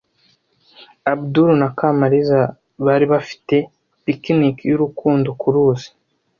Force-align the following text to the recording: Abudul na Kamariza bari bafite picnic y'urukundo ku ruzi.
Abudul 1.11 1.49
na 1.59 1.67
Kamariza 1.77 2.39
bari 2.85 3.05
bafite 3.13 3.55
picnic 4.03 4.55
y'urukundo 4.69 5.29
ku 5.41 5.47
ruzi. 5.53 5.89